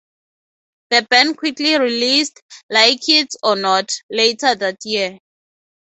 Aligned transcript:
The 0.89 1.05
band 1.11 1.37
quickly 1.37 1.77
released 1.77 2.41
"Like 2.71 3.07
it 3.07 3.35
or 3.43 3.55
Not" 3.55 3.91
later 4.09 4.55
that 4.55 4.79
year. 4.83 5.19